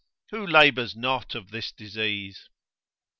Who 0.31 0.47
labours 0.47 0.95
not 0.95 1.35
of 1.35 1.51
this 1.51 1.71
disease? 1.71 2.49